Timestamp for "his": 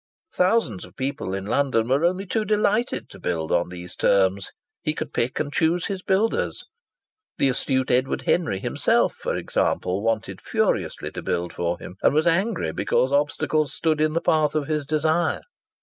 5.85-6.01, 14.67-14.87